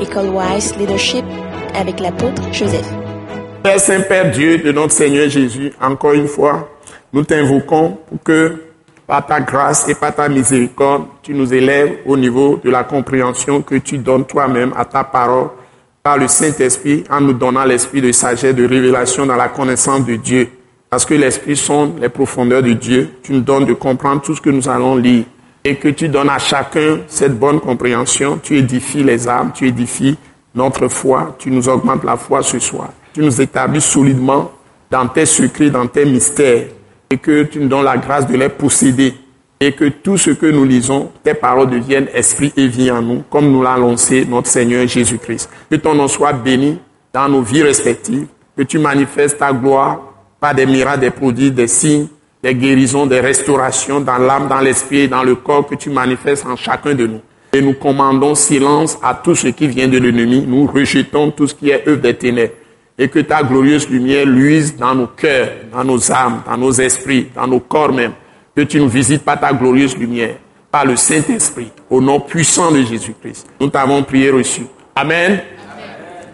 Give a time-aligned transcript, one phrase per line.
[0.00, 1.24] École Wise Leadership
[1.74, 2.86] avec l'apôtre Joseph.
[3.62, 6.68] Père Saint, Père Dieu de notre Seigneur Jésus, encore une fois,
[7.12, 8.62] nous t'invoquons pour que
[9.06, 13.62] par ta grâce et par ta miséricorde, tu nous élèves au niveau de la compréhension
[13.62, 15.48] que tu donnes toi-même à ta parole
[16.02, 20.16] par le Saint-Esprit en nous donnant l'esprit de sagesse, de révélation dans la connaissance de
[20.16, 20.48] Dieu.
[20.90, 23.10] Parce que l'esprit sont les profondeurs de Dieu.
[23.22, 25.24] Tu nous donnes de comprendre tout ce que nous allons lire
[25.66, 28.38] et que tu donnes à chacun cette bonne compréhension.
[28.40, 30.16] Tu édifies les âmes, tu édifies
[30.54, 32.90] notre foi, tu nous augmentes la foi ce soir.
[33.12, 34.52] Tu nous établis solidement
[34.88, 36.66] dans tes secrets, dans tes mystères
[37.10, 39.14] et que tu nous donnes la grâce de les posséder
[39.58, 43.24] et que tout ce que nous lisons, tes paroles deviennent esprit et vie en nous,
[43.28, 45.50] comme nous l'a annoncé notre Seigneur Jésus-Christ.
[45.68, 46.78] Que ton nom soit béni
[47.12, 49.98] dans nos vies respectives, que tu manifestes ta gloire
[50.38, 52.06] par des miracles, des produits, des signes,
[52.42, 56.56] des guérisons, des restaurations dans l'âme, dans l'esprit dans le corps que tu manifestes en
[56.56, 57.20] chacun de nous.
[57.52, 60.44] Et nous commandons silence à tout ce qui vient de l'ennemi.
[60.46, 62.52] Nous rejetons tout ce qui est œuvre des ténèbres.
[62.98, 67.28] Et que ta glorieuse lumière luise dans nos cœurs, dans nos âmes, dans nos esprits,
[67.34, 68.12] dans nos corps même.
[68.54, 70.36] Que tu nous visites par ta glorieuse lumière,
[70.70, 73.46] par le Saint-Esprit, au nom puissant de Jésus-Christ.
[73.60, 74.62] Nous t'avons prié reçu.
[74.94, 75.40] Amen.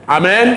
[0.06, 0.56] Amen.